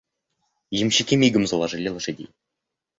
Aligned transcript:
Ямщики 0.81 1.13
мигом 1.21 1.45
заложили 1.45 1.87
лошадей. 1.89 2.29